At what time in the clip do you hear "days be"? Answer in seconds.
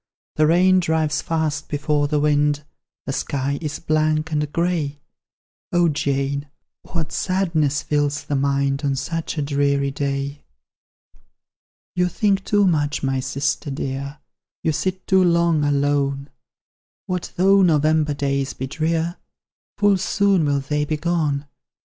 18.15-18.65